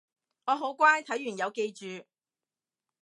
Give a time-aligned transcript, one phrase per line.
[0.47, 2.07] 我好乖睇完有記住